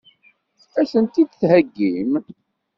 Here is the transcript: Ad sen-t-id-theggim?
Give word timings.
Ad 0.79 0.87
sen-t-id-theggim? 0.91 2.11